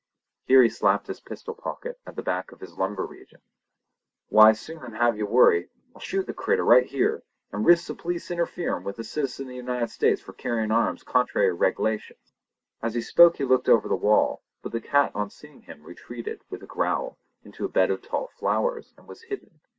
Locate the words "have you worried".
4.97-5.69